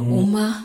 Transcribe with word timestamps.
Uma 0.00 0.64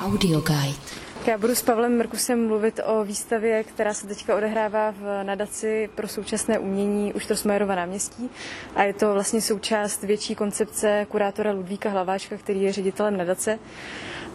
Audioguide. 0.00 1.03
Já 1.26 1.38
budu 1.38 1.54
s 1.54 1.62
Pavlem 1.62 1.96
Merkusem 1.96 2.46
mluvit 2.46 2.80
o 2.86 3.04
výstavě, 3.04 3.64
která 3.64 3.94
se 3.94 4.06
teďka 4.06 4.36
odehrává 4.36 4.90
v 4.90 5.24
nadaci 5.24 5.90
pro 5.94 6.08
současné 6.08 6.58
umění 6.58 7.12
už 7.12 7.26
Trosmajerova 7.26 7.74
náměstí 7.74 8.30
a 8.76 8.82
je 8.82 8.92
to 8.94 9.12
vlastně 9.12 9.40
součást 9.40 10.02
větší 10.02 10.34
koncepce 10.34 11.06
kurátora 11.08 11.52
Ludvíka 11.52 11.90
Hlaváčka, 11.90 12.36
který 12.36 12.62
je 12.62 12.72
ředitelem 12.72 13.16
nadace. 13.16 13.58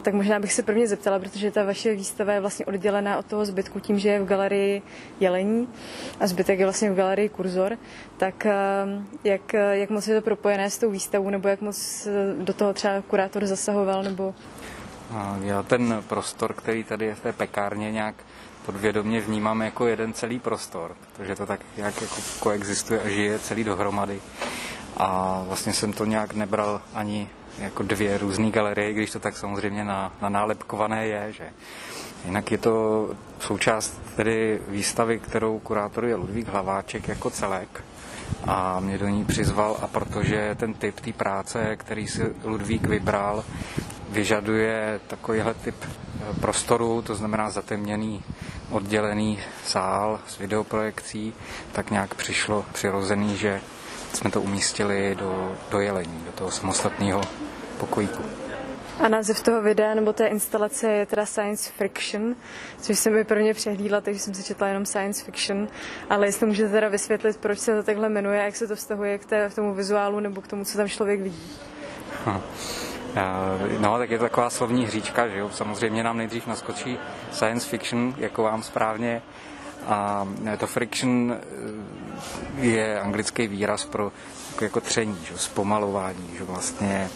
Tak 0.01 0.13
možná 0.13 0.39
bych 0.39 0.53
se 0.53 0.63
prvně 0.63 0.87
zeptala, 0.87 1.19
protože 1.19 1.51
ta 1.51 1.63
vaše 1.63 1.95
výstava 1.95 2.33
je 2.33 2.39
vlastně 2.39 2.65
oddělená 2.65 3.17
od 3.17 3.25
toho 3.25 3.45
zbytku 3.45 3.79
tím, 3.79 3.99
že 3.99 4.09
je 4.09 4.19
v 4.19 4.25
galerii 4.25 4.81
Jelení 5.19 5.67
a 6.19 6.27
zbytek 6.27 6.59
je 6.59 6.65
vlastně 6.65 6.91
v 6.91 6.95
galerii 6.95 7.29
Kurzor. 7.29 7.77
Tak 8.17 8.45
eh, 8.45 8.53
jak, 9.23 9.53
jak 9.71 9.89
moc 9.89 10.07
je 10.07 10.15
to 10.15 10.21
propojené 10.21 10.69
s 10.69 10.77
tou 10.77 10.91
výstavou, 10.91 11.29
nebo 11.29 11.47
jak 11.47 11.61
moc 11.61 12.07
do 12.37 12.53
toho 12.53 12.73
třeba 12.73 13.01
kurátor 13.01 13.45
zasahoval, 13.45 14.03
nebo 14.03 14.33
já 15.41 15.63
ten 15.63 16.03
prostor, 16.07 16.53
který 16.53 16.83
tady 16.83 17.05
je 17.05 17.15
v 17.15 17.19
té 17.19 17.33
pekárně, 17.33 17.91
nějak 17.91 18.15
podvědomě 18.65 19.21
vnímám 19.21 19.61
jako 19.61 19.87
jeden 19.87 20.13
celý 20.13 20.39
prostor, 20.39 20.95
protože 21.13 21.35
to 21.35 21.45
tak 21.45 21.59
nějak 21.77 22.01
jako 22.01 22.15
koexistuje 22.39 23.01
a 23.01 23.09
žije 23.09 23.39
celý 23.39 23.63
dohromady. 23.63 24.21
A 24.97 25.41
vlastně 25.47 25.73
jsem 25.73 25.93
to 25.93 26.05
nějak 26.05 26.33
nebral 26.33 26.81
ani 26.93 27.29
jako 27.59 27.83
dvě 27.83 28.17
různé 28.17 28.51
galerie, 28.51 28.93
když 28.93 29.11
to 29.11 29.19
tak 29.19 29.37
samozřejmě 29.37 29.83
na, 29.83 30.13
na 30.21 30.29
nálepkované 30.29 31.07
je, 31.07 31.33
že 31.33 31.49
Jinak 32.25 32.51
je 32.51 32.57
to 32.57 33.09
součást 33.39 34.01
tedy 34.15 34.59
výstavy, 34.67 35.19
kterou 35.19 35.59
kurátoruje 35.59 36.15
Ludvík 36.15 36.47
Hlaváček 36.47 37.07
jako 37.07 37.29
celek 37.29 37.83
a 38.47 38.79
mě 38.79 38.97
do 38.97 39.07
ní 39.07 39.25
přizval 39.25 39.77
a 39.81 39.87
protože 39.87 40.55
ten 40.55 40.73
typ 40.73 40.99
té 40.99 41.13
práce, 41.13 41.75
který 41.75 42.07
si 42.07 42.35
Ludvík 42.43 42.87
vybral, 42.87 43.43
vyžaduje 44.09 44.99
takovýhle 45.07 45.53
typ 45.53 45.75
eh, 45.83 46.33
prostoru, 46.41 47.01
to 47.01 47.15
znamená 47.15 47.49
zatemněný, 47.49 48.23
oddělený 48.69 49.39
sál 49.65 50.19
s 50.27 50.37
videoprojekcí, 50.37 51.33
tak 51.71 51.91
nějak 51.91 52.15
přišlo 52.15 52.65
přirozený, 52.73 53.37
že 53.37 53.61
jsme 54.13 54.31
to 54.31 54.41
umístili 54.41 55.15
do, 55.15 55.55
do 55.71 55.79
jelení, 55.79 56.23
do 56.25 56.31
toho 56.31 56.51
samostatného 56.51 57.21
pokojíku. 57.79 58.23
A 58.99 59.07
název 59.07 59.43
toho 59.43 59.61
videa 59.61 59.95
nebo 59.95 60.13
té 60.13 60.27
instalace 60.27 60.91
je 60.91 61.05
teda 61.05 61.25
Science 61.25 61.71
Fiction, 61.77 62.35
což 62.81 62.99
jsem 62.99 63.13
mi 63.13 63.23
prvně 63.23 63.53
přehlídla, 63.53 64.01
takže 64.01 64.19
jsem 64.19 64.33
si 64.33 64.43
četla 64.43 64.67
jenom 64.67 64.85
Science 64.85 65.25
Fiction, 65.25 65.67
ale 66.09 66.27
jestli 66.27 66.47
můžete 66.47 66.69
teda 66.69 66.87
vysvětlit, 66.87 67.37
proč 67.37 67.59
se 67.59 67.75
to 67.75 67.83
takhle 67.83 68.09
jmenuje 68.09 68.41
a 68.41 68.43
jak 68.43 68.55
se 68.55 68.67
to 68.67 68.75
vztahuje 68.75 69.17
k, 69.17 69.25
té, 69.25 69.49
k 69.49 69.55
tomu 69.55 69.73
vizuálu 69.73 70.19
nebo 70.19 70.41
k 70.41 70.47
tomu, 70.47 70.65
co 70.65 70.77
tam 70.77 70.87
člověk 70.87 71.21
vidí. 71.21 71.43
Hm. 72.25 72.39
No, 73.79 73.97
tak 73.97 74.09
je 74.09 74.17
to 74.17 74.23
taková 74.23 74.49
slovní 74.49 74.85
hříčka, 74.85 75.27
že 75.27 75.39
jo? 75.39 75.49
Samozřejmě 75.53 76.03
nám 76.03 76.17
nejdřív 76.17 76.47
naskočí 76.47 76.97
science 77.31 77.67
fiction, 77.67 78.13
jako 78.17 78.43
vám 78.43 78.63
správně. 78.63 79.21
A 79.87 80.27
to 80.57 80.67
friction 80.67 81.33
eh, 81.33 82.65
je 82.65 82.99
anglický 82.99 83.47
výraz 83.47 83.85
pro 83.85 84.11
jako 84.61 84.81
tření, 84.81 85.17
že? 85.23 85.37
zpomalování, 85.37 86.29
že 86.37 86.43
vlastně 86.43 87.09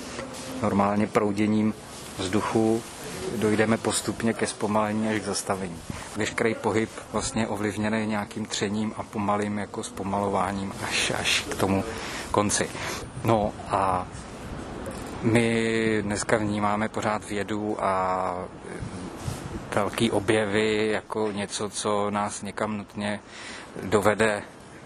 normálně 0.61 1.07
prouděním 1.07 1.73
vzduchu 2.17 2.83
dojdeme 3.35 3.77
postupně 3.77 4.33
ke 4.33 4.47
zpomalení 4.47 5.09
až 5.09 5.19
k 5.19 5.25
zastavení. 5.25 5.77
Veškerý 6.15 6.55
pohyb 6.55 6.89
vlastně 7.11 7.47
ovlivněný 7.47 8.07
nějakým 8.07 8.45
třením 8.45 8.93
a 8.97 9.03
pomalým 9.03 9.57
jako 9.57 9.83
zpomalováním 9.83 10.73
až, 10.87 11.11
až 11.19 11.45
k 11.49 11.55
tomu 11.55 11.83
konci. 12.31 12.69
No 13.23 13.53
a 13.69 14.07
my 15.23 16.01
dneska 16.01 16.37
vnímáme 16.37 16.89
pořád 16.89 17.29
vědu 17.29 17.77
a 17.79 18.35
velký 19.75 20.11
objevy 20.11 20.87
jako 20.87 21.31
něco, 21.31 21.69
co 21.69 22.11
nás 22.11 22.41
někam 22.41 22.77
nutně 22.77 23.19
dovede 23.83 24.41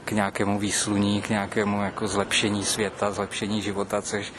k 0.05 0.11
nějakému 0.11 0.59
výsluní, 0.59 1.21
k 1.21 1.29
nějakému 1.29 1.81
jako 1.81 2.07
zlepšení 2.07 2.65
světa, 2.65 3.11
zlepšení 3.11 3.61
života, 3.61 4.01
což 4.01 4.33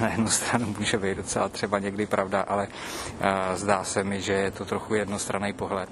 na 0.00 0.08
jednu 0.08 0.28
stranu 0.28 0.74
může 0.78 0.98
být 0.98 1.16
docela 1.16 1.48
třeba 1.48 1.78
někdy 1.78 2.06
pravda, 2.06 2.40
ale 2.40 2.68
zdá 3.54 3.84
se 3.84 4.04
mi, 4.04 4.20
že 4.20 4.32
je 4.32 4.50
to 4.50 4.64
trochu 4.64 4.94
jednostranný 4.94 5.52
pohled. 5.52 5.88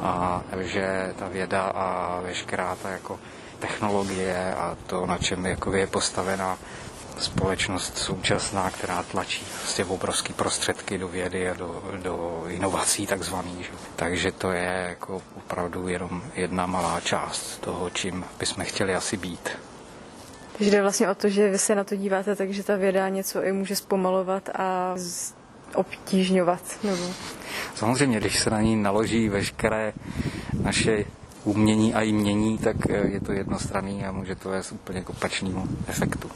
A 0.00 0.42
že 0.60 1.14
ta 1.18 1.28
věda 1.28 1.62
a 1.62 2.20
veškerá 2.20 2.76
ta 2.82 2.90
jako 2.90 3.20
technologie 3.58 4.54
a 4.54 4.76
to, 4.86 5.06
na 5.06 5.18
čem 5.18 5.46
jako 5.46 5.72
je 5.72 5.86
postavená, 5.86 6.58
společnost 7.20 7.98
současná, 7.98 8.70
která 8.70 9.02
tlačí 9.02 9.44
prostě 9.60 9.84
obrovské 9.84 10.32
prostředky 10.32 10.98
do 10.98 11.08
vědy 11.08 11.50
a 11.50 11.54
do, 11.54 11.82
do 12.02 12.44
inovací 12.48 13.06
takzvaných. 13.06 13.66
Že? 13.66 13.72
Takže 13.96 14.32
to 14.32 14.52
je 14.52 14.86
jako 14.88 15.22
opravdu 15.36 15.88
jenom 15.88 16.22
jedna 16.34 16.66
malá 16.66 17.00
část 17.00 17.58
toho, 17.60 17.90
čím 17.90 18.24
bychom 18.38 18.64
chtěli 18.64 18.94
asi 18.94 19.16
být. 19.16 19.48
Takže 20.58 20.70
jde 20.70 20.82
vlastně 20.82 21.08
o 21.08 21.14
to, 21.14 21.28
že 21.28 21.50
vy 21.50 21.58
se 21.58 21.74
na 21.74 21.84
to 21.84 21.96
díváte, 21.96 22.36
takže 22.36 22.62
ta 22.62 22.76
věda 22.76 23.08
něco 23.08 23.42
i 23.42 23.52
může 23.52 23.76
zpomalovat 23.76 24.48
a 24.54 24.94
obtížňovat. 25.74 26.62
Nebo... 26.84 27.02
Samozřejmě, 27.74 28.20
když 28.20 28.40
se 28.40 28.50
na 28.50 28.60
ní 28.60 28.76
naloží 28.76 29.28
veškeré 29.28 29.92
naše 30.62 31.04
umění 31.44 31.94
a 31.94 32.02
jmění, 32.02 32.58
tak 32.58 32.76
je 33.04 33.20
to 33.20 33.32
jednostranný 33.32 34.04
a 34.04 34.12
může 34.12 34.34
to 34.34 34.48
vést 34.48 34.72
úplně 34.72 35.00
k 35.02 35.10
opačnému 35.10 35.66
efektu. 35.86 36.30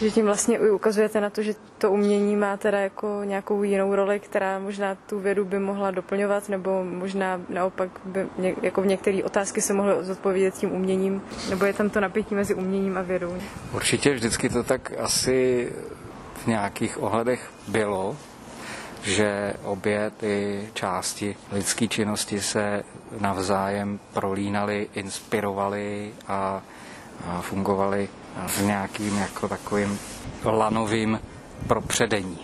Že 0.00 0.10
tím 0.10 0.26
vlastně 0.26 0.60
ukazujete 0.60 1.20
na 1.20 1.30
to, 1.30 1.42
že 1.42 1.54
to 1.78 1.90
umění 1.90 2.36
má 2.36 2.56
teda 2.56 2.78
jako 2.78 3.20
nějakou 3.24 3.62
jinou 3.62 3.94
roli, 3.94 4.20
která 4.20 4.58
možná 4.58 4.94
tu 4.94 5.18
vědu 5.18 5.44
by 5.44 5.58
mohla 5.58 5.90
doplňovat, 5.90 6.48
nebo 6.48 6.84
možná 6.84 7.40
naopak 7.48 7.90
by 8.04 8.26
jako 8.62 8.82
v 8.82 8.86
některé 8.86 9.24
otázky 9.24 9.60
se 9.60 9.72
mohly 9.74 9.94
zodpovědět 10.00 10.54
tím 10.54 10.72
uměním, 10.72 11.22
nebo 11.50 11.64
je 11.64 11.72
tam 11.72 11.90
to 11.90 12.00
napětí 12.00 12.34
mezi 12.34 12.54
uměním 12.54 12.98
a 12.98 13.02
vědou? 13.02 13.34
Určitě 13.74 14.14
vždycky 14.14 14.48
to 14.48 14.62
tak 14.62 14.92
asi 14.98 15.68
v 16.34 16.46
nějakých 16.46 17.02
ohledech 17.02 17.50
bylo, 17.68 18.16
že 19.02 19.54
obě 19.64 20.10
ty 20.16 20.68
části 20.74 21.36
lidské 21.52 21.88
činnosti 21.88 22.40
se 22.40 22.82
navzájem 23.20 23.98
prolínaly, 24.12 24.88
inspirovaly 24.94 26.12
a, 26.28 26.62
a 27.26 27.40
fungovaly 27.40 28.08
v 28.46 28.62
nějakým 28.62 29.18
jako 29.18 29.48
takovým 29.48 29.98
lanovým 30.44 31.20
propředení. 31.66 32.38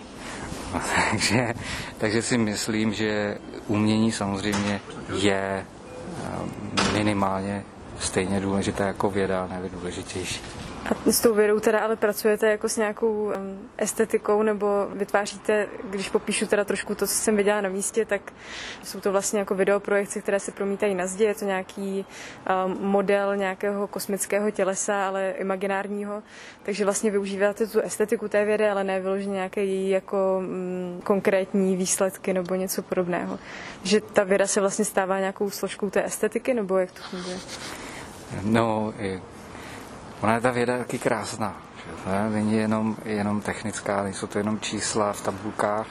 takže, 1.11 1.53
takže 1.97 2.21
si 2.21 2.37
myslím, 2.37 2.93
že 2.93 3.37
umění 3.67 4.11
samozřejmě 4.11 4.81
je 5.13 5.65
eh, 5.65 6.93
minimálně 6.93 7.63
stejně 7.99 8.39
důležité 8.39 8.83
jako 8.83 9.09
věda, 9.09 9.47
nebo 9.51 9.67
důležitější. 9.79 10.41
A 10.85 11.11
s 11.11 11.21
tou 11.21 11.33
vědou 11.33 11.59
teda 11.59 11.79
ale 11.79 11.95
pracujete 11.95 12.51
jako 12.51 12.69
s 12.69 12.77
nějakou 12.77 13.31
estetikou 13.77 14.43
nebo 14.43 14.87
vytváříte, 14.93 15.67
když 15.89 16.09
popíšu 16.09 16.47
teda 16.47 16.63
trošku 16.63 16.95
to, 16.95 17.07
co 17.07 17.13
jsem 17.13 17.35
viděla 17.35 17.61
na 17.61 17.69
místě, 17.69 18.05
tak 18.05 18.33
jsou 18.83 18.99
to 18.99 19.11
vlastně 19.11 19.39
jako 19.39 19.55
videoprojekce, 19.55 20.21
které 20.21 20.39
se 20.39 20.51
promítají 20.51 20.95
na 20.95 21.07
zdi, 21.07 21.23
je 21.23 21.35
to 21.35 21.45
nějaký 21.45 22.05
model 22.79 23.35
nějakého 23.35 23.87
kosmického 23.87 24.51
tělesa, 24.51 25.07
ale 25.07 25.31
imaginárního, 25.37 26.23
takže 26.63 26.83
vlastně 26.83 27.11
využíváte 27.11 27.67
tu 27.67 27.79
estetiku 27.79 28.27
té 28.27 28.45
vědy, 28.45 28.67
ale 28.69 28.83
ne 28.83 29.01
vyloženě 29.01 29.33
nějaké 29.33 29.63
její 29.63 29.89
jako 29.89 30.37
um, 30.37 31.01
konkrétní 31.03 31.75
výsledky 31.75 32.33
nebo 32.33 32.55
něco 32.55 32.81
podobného. 32.81 33.39
Že 33.83 34.01
ta 34.01 34.23
věda 34.23 34.47
se 34.47 34.61
vlastně 34.61 34.85
stává 34.85 35.19
nějakou 35.19 35.49
složkou 35.49 35.89
té 35.89 36.05
estetiky, 36.05 36.53
nebo 36.53 36.77
jak 36.77 36.91
to 36.91 37.01
funguje? 37.09 37.37
No, 38.43 38.93
Ona 40.21 40.33
je 40.33 40.41
ta 40.41 40.51
věda 40.51 40.77
taky 40.77 40.99
krásná. 40.99 41.61
Ne? 42.05 42.29
Není 42.29 42.53
jenom, 42.53 42.97
jenom 43.05 43.41
technická, 43.41 44.03
nejsou 44.03 44.27
to 44.27 44.37
jenom 44.37 44.59
čísla 44.59 45.13
v 45.13 45.21
tabulkách, 45.21 45.87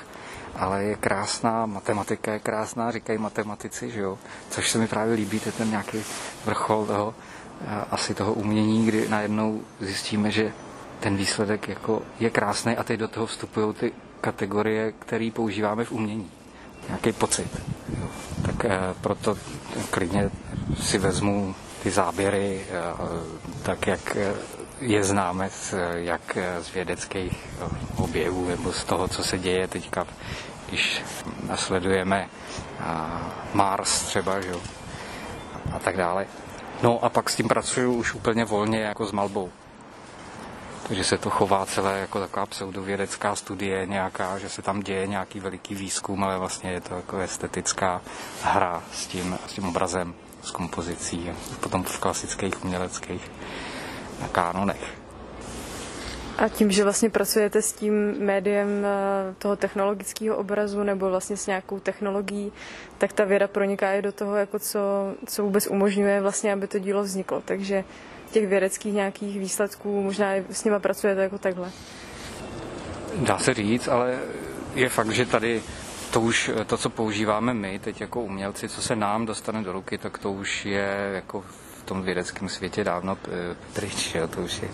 ale 0.56 0.84
je 0.84 0.96
krásná, 0.96 1.66
matematika 1.66 2.32
je 2.32 2.38
krásná, 2.38 2.90
říkají 2.90 3.18
matematici, 3.18 3.90
že 3.90 4.00
jo? 4.00 4.18
což 4.50 4.70
se 4.70 4.78
mi 4.78 4.86
právě 4.86 5.14
líbí, 5.14 5.40
to 5.40 5.48
je 5.48 5.52
ten 5.52 5.70
nějaký 5.70 6.04
vrchol 6.44 6.86
toho, 6.86 7.14
eh, 7.60 7.84
asi 7.90 8.14
toho 8.14 8.32
umění, 8.32 8.86
kdy 8.86 9.08
najednou 9.08 9.60
zjistíme, 9.80 10.30
že 10.30 10.52
ten 11.00 11.16
výsledek 11.16 11.68
jako 11.68 12.02
je 12.20 12.30
krásný 12.30 12.76
a 12.76 12.84
teď 12.84 13.00
do 13.00 13.08
toho 13.08 13.26
vstupují 13.26 13.74
ty 13.74 13.92
kategorie, 14.20 14.92
které 14.92 15.30
používáme 15.34 15.84
v 15.84 15.92
umění. 15.92 16.30
Nějaký 16.88 17.12
pocit. 17.12 17.62
Jo. 18.00 18.06
Tak 18.46 18.64
eh, 18.64 18.78
proto 19.00 19.36
klidně 19.90 20.30
si 20.80 20.98
vezmu 20.98 21.54
ty 21.84 21.90
záběry, 21.90 22.64
eh, 22.68 22.72
tak 23.62 23.86
jak 23.86 24.16
eh, 24.16 24.34
je 24.80 25.04
známe 25.04 25.50
z, 25.50 25.74
jak 25.94 26.38
z 26.60 26.72
vědeckých 26.72 27.32
eh, 27.32 27.68
objevů 27.96 28.48
nebo 28.48 28.72
z 28.72 28.84
toho, 28.84 29.08
co 29.08 29.24
se 29.24 29.38
děje 29.38 29.68
teďka, 29.68 30.06
když 30.68 31.02
nasledujeme 31.48 32.28
Mars 33.54 34.02
třeba, 34.02 34.40
že? 34.40 34.52
a 35.72 35.78
tak 35.78 35.96
dále. 35.96 36.26
No 36.82 37.04
a 37.04 37.08
pak 37.08 37.30
s 37.30 37.36
tím 37.36 37.48
pracuju 37.48 37.92
už 37.92 38.14
úplně 38.14 38.44
volně 38.44 38.80
jako 38.80 39.06
s 39.06 39.12
malbou. 39.12 39.50
Takže 40.88 41.04
se 41.04 41.18
to 41.18 41.30
chová 41.30 41.66
celé 41.66 41.98
jako 41.98 42.20
taková 42.20 42.46
pseudovědecká 42.46 43.36
studie 43.36 43.86
nějaká, 43.86 44.38
že 44.38 44.48
se 44.48 44.62
tam 44.62 44.80
děje 44.80 45.06
nějaký 45.06 45.40
veliký 45.40 45.74
výzkum, 45.74 46.24
ale 46.24 46.38
vlastně 46.38 46.70
je 46.70 46.80
to 46.80 46.94
jako 46.94 47.18
estetická 47.18 48.00
hra 48.42 48.82
s 48.92 49.06
tím, 49.06 49.38
s 49.46 49.52
tím 49.52 49.68
obrazem, 49.68 50.14
s 50.44 50.50
kompozicí 50.50 51.30
a 51.30 51.34
potom 51.60 51.82
v 51.82 51.98
klasických 51.98 52.64
uměleckých 52.64 53.30
kánonech. 54.32 55.04
A 56.38 56.48
tím, 56.48 56.70
že 56.70 56.82
vlastně 56.84 57.10
pracujete 57.10 57.62
s 57.62 57.72
tím 57.72 58.14
médiem 58.18 58.68
eh, 58.84 59.34
toho 59.38 59.56
technologického 59.56 60.36
obrazu 60.36 60.82
nebo 60.82 61.10
vlastně 61.10 61.36
s 61.36 61.46
nějakou 61.46 61.80
technologií, 61.80 62.52
tak 62.98 63.12
ta 63.12 63.24
věda 63.24 63.48
proniká 63.48 63.92
i 63.94 64.02
do 64.02 64.12
toho, 64.12 64.36
jako 64.36 64.58
co, 64.58 64.80
co 65.26 65.42
vůbec 65.42 65.66
umožňuje 65.66 66.20
vlastně, 66.20 66.52
aby 66.52 66.66
to 66.66 66.78
dílo 66.78 67.02
vzniklo. 67.02 67.42
Takže 67.44 67.84
těch 68.30 68.46
vědeckých 68.46 68.94
nějakých 68.94 69.38
výsledků 69.38 70.02
možná 70.02 70.34
i 70.34 70.44
s 70.50 70.64
nima 70.64 70.78
pracujete 70.78 71.22
jako 71.22 71.38
takhle. 71.38 71.70
Dá 73.16 73.38
se 73.38 73.54
říct, 73.54 73.88
ale 73.88 74.18
je 74.74 74.88
fakt, 74.88 75.10
že 75.10 75.26
tady 75.26 75.62
to 76.14 76.20
už, 76.20 76.50
to, 76.66 76.76
co 76.76 76.90
používáme 76.90 77.54
my 77.54 77.78
teď 77.78 78.00
jako 78.00 78.20
umělci, 78.20 78.68
co 78.68 78.82
se 78.82 78.96
nám 78.96 79.26
dostane 79.26 79.62
do 79.62 79.72
ruky, 79.72 79.98
tak 79.98 80.18
to 80.18 80.32
už 80.32 80.66
je 80.66 81.10
jako 81.14 81.44
tom 81.84 82.02
vědeckém 82.02 82.48
světě 82.48 82.84
dávno 82.84 83.18
eh, 83.24 83.56
pryč. 83.72 84.14
Jo. 84.14 84.28
To, 84.28 84.40
už 84.40 84.62
je, 84.62 84.68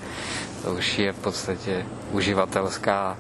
to 0.65 0.75
už 0.75 0.99
je 0.99 1.13
v 1.13 1.19
podstatě 1.19 1.87
uživatelská 2.13 3.17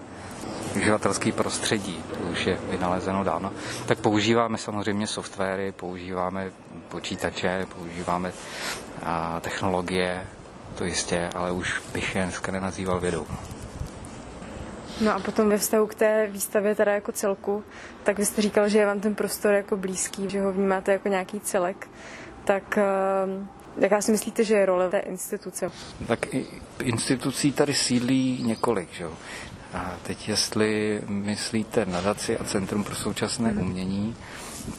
uživatelský 0.76 1.32
prostředí, 1.32 2.04
to 2.14 2.30
už 2.32 2.46
je 2.46 2.58
vynalezeno 2.70 3.24
dávno, 3.24 3.52
tak 3.86 3.98
používáme 3.98 4.58
samozřejmě 4.58 5.06
softwary, 5.06 5.72
používáme 5.72 6.50
počítače, 6.88 7.66
používáme 7.76 8.32
a, 9.02 9.40
technologie, 9.40 10.26
to 10.74 10.84
jistě, 10.84 11.30
ale 11.34 11.52
už 11.52 11.82
bych 11.92 12.16
je 12.16 12.22
dneska 12.22 12.52
nenazýval 12.52 13.00
vědou. 13.00 13.26
No 15.00 15.14
a 15.14 15.20
potom 15.20 15.48
ve 15.48 15.58
vztahu 15.58 15.86
k 15.86 15.94
té 15.94 16.26
výstavě 16.30 16.74
teda 16.74 16.92
jako 16.92 17.12
celku, 17.12 17.64
tak 18.02 18.18
vy 18.18 18.26
jste 18.26 18.42
říkal, 18.42 18.68
že 18.68 18.78
je 18.78 18.86
vám 18.86 19.00
ten 19.00 19.14
prostor 19.14 19.52
jako 19.52 19.76
blízký, 19.76 20.30
že 20.30 20.40
ho 20.40 20.52
vnímáte 20.52 20.92
jako 20.92 21.08
nějaký 21.08 21.40
celek, 21.40 21.88
tak 22.44 22.78
ehm, 22.78 23.48
Jaká 23.76 24.02
si 24.02 24.12
myslíte, 24.12 24.44
že 24.44 24.54
je 24.54 24.66
role 24.66 24.90
té 24.90 24.98
instituce? 24.98 25.70
Tak 26.06 26.26
institucí 26.82 27.52
tady 27.52 27.74
sídlí 27.74 28.42
několik. 28.42 28.92
Že? 28.92 29.06
A 29.74 29.94
teď 30.02 30.28
jestli 30.28 31.00
myslíte 31.08 31.86
nadaci 31.86 32.38
a 32.38 32.44
Centrum 32.44 32.84
pro 32.84 32.94
současné 32.94 33.52
mm. 33.52 33.60
umění, 33.60 34.16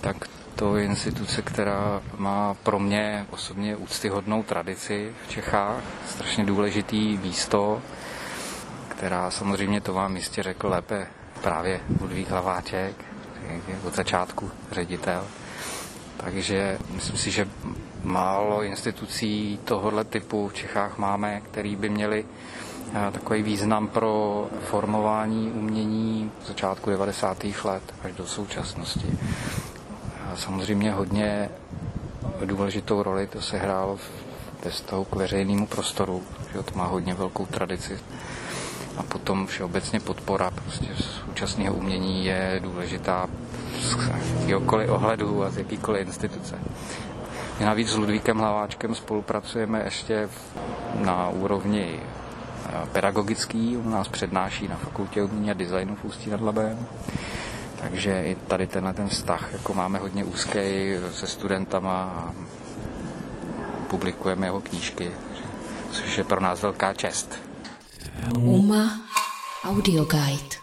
tak 0.01 0.27
to 0.56 0.77
je 0.77 0.85
instituce, 0.85 1.41
která 1.41 2.01
má 2.17 2.53
pro 2.53 2.79
mě 2.79 3.25
osobně 3.29 3.75
úctyhodnou 3.75 4.44
tradici 4.44 5.13
v 5.27 5.31
Čechách, 5.31 5.83
strašně 6.09 6.45
důležitý 6.45 7.17
místo, 7.17 7.81
která 9.01 9.31
samozřejmě 9.31 9.81
to 9.81 9.94
vám 9.94 10.15
jistě 10.15 10.44
řekl 10.44 10.68
lépe 10.68 11.07
právě 11.42 11.80
Ludvík 12.01 12.30
Hlaváček, 12.30 12.95
od 13.88 13.95
začátku 13.95 14.51
ředitel. 14.71 15.27
Takže 16.18 16.77
myslím 16.92 17.18
si, 17.18 17.31
že 17.31 17.48
málo 18.03 18.63
institucí 18.63 19.59
tohohle 19.65 20.03
typu 20.03 20.48
v 20.48 20.53
Čechách 20.53 20.98
máme, 20.98 21.42
který 21.42 21.75
by 21.75 21.89
měli 21.89 22.25
eh, 22.94 23.12
takový 23.12 23.44
význam 23.44 23.88
pro 23.88 24.48
formování 24.69 25.51
umění 25.51 26.31
v 26.44 26.48
začátku 26.48 26.89
90. 26.89 27.44
let 27.63 27.83
až 28.03 28.13
do 28.13 28.27
současnosti. 28.27 29.18
Samozřejmě 30.36 30.92
hodně 30.92 31.50
důležitou 32.45 33.03
roli 33.03 33.27
to 33.27 33.42
se 33.42 33.57
hrálo 33.57 34.00
ve 34.65 34.71
vztahu 34.71 35.06
k 35.06 35.15
veřejnému 35.15 35.68
prostoru, 35.68 36.24
že 36.53 36.63
to 36.63 36.77
má 36.77 36.86
hodně 36.86 37.13
velkou 37.13 37.45
tradici. 37.45 38.00
A 38.97 39.03
potom 39.03 39.47
všeobecně 39.47 39.99
podpora 39.99 40.51
prostě 40.51 40.88
současného 40.95 41.75
umění 41.75 42.25
je 42.25 42.59
důležitá 42.63 43.27
z 43.79 44.47
jakýkoliv 44.47 44.89
ohledu 44.89 45.43
a 45.43 45.49
z 45.49 45.57
jakýkoliv 45.57 46.07
instituce. 46.07 46.59
My 47.59 47.65
navíc 47.65 47.89
s 47.89 47.97
Ludvíkem 47.97 48.38
Hlaváčkem 48.38 48.95
spolupracujeme 48.95 49.81
ještě 49.83 50.29
na 50.95 51.29
úrovni 51.29 51.99
eh, 51.99 52.88
pedagogický, 52.91 53.77
u 53.77 53.89
nás 53.89 54.07
přednáší 54.07 54.67
na 54.67 54.75
fakultě 54.75 55.23
umění 55.23 55.51
a 55.51 55.53
designu 55.53 55.95
v 55.95 56.05
Ústí 56.05 56.29
nad 56.29 56.41
Labem. 56.41 56.88
Takže 57.81 58.23
i 58.23 58.35
tady 58.47 58.67
tenhle 58.67 58.93
ten 58.93 59.07
vztah 59.07 59.49
jako 59.53 59.73
máme 59.73 59.99
hodně 59.99 60.23
úzký 60.23 60.59
se 61.11 61.27
studentama 61.27 62.03
a 62.03 62.31
publikujeme 63.88 64.47
jeho 64.47 64.61
knížky, 64.61 65.11
což 65.91 66.17
je 66.17 66.23
pro 66.23 66.39
nás 66.41 66.61
velká 66.61 66.93
čest. 66.93 67.50
Uma 68.36 69.02
Audio 69.63 70.06
Guide 70.06 70.61